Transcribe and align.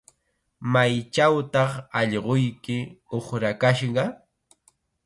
¿Maychawtaq 0.71 1.71
allquyki 1.99 2.77
uqrakashqa? 3.17 4.03